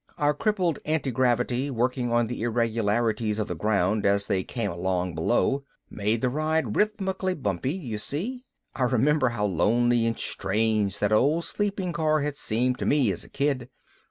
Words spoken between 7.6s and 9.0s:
you see. I